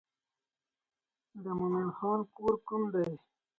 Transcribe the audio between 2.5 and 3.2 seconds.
کوم دی.